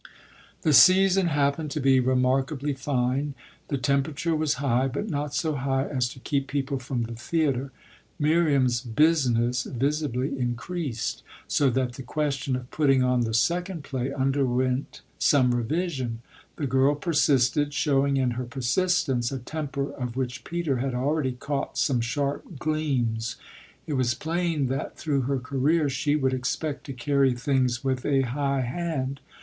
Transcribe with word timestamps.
The 0.63 0.73
season 0.73 1.27
happened 1.27 1.69
to 1.69 1.79
be 1.79 1.99
remarkably 1.99 2.73
fine; 2.73 3.35
the 3.67 3.77
temperature 3.77 4.35
was 4.35 4.55
high, 4.55 4.87
but 4.87 5.11
not 5.11 5.35
so 5.35 5.53
high 5.53 5.85
as 5.87 6.09
to 6.09 6.19
keep 6.19 6.47
people 6.47 6.79
from 6.79 7.03
the 7.03 7.13
theatre. 7.13 7.71
Miriam's 8.17 8.81
"business" 8.81 9.61
visibly 9.65 10.39
increased, 10.39 11.21
so 11.47 11.69
that 11.69 11.93
the 11.93 12.01
question 12.01 12.55
of 12.55 12.71
putting 12.71 13.03
on 13.03 13.21
the 13.21 13.33
second 13.35 13.83
play 13.83 14.11
underwent 14.11 15.01
some 15.19 15.53
revision. 15.53 16.23
The 16.55 16.65
girl 16.65 16.95
persisted, 16.95 17.71
showing 17.71 18.17
in 18.17 18.31
her 18.31 18.45
persistence 18.45 19.31
a 19.31 19.37
temper 19.37 19.91
of 19.93 20.15
which 20.15 20.43
Peter 20.43 20.77
had 20.77 20.95
already 20.95 21.33
caught 21.33 21.77
some 21.77 22.01
sharp 22.01 22.57
gleams. 22.57 23.35
It 23.85 23.93
was 23.93 24.15
plain 24.15 24.65
that 24.69 24.97
through 24.97 25.21
her 25.29 25.37
career 25.37 25.89
she 25.89 26.15
would 26.15 26.33
expect 26.33 26.85
to 26.87 26.93
carry 26.93 27.33
things 27.35 27.83
with 27.83 28.03
a 28.03 28.21
high 28.21 28.61
hand. 28.61 29.19